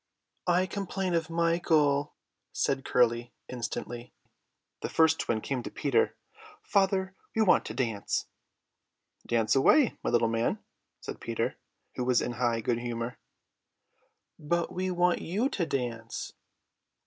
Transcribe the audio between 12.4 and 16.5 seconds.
good humour. "But we want you to dance."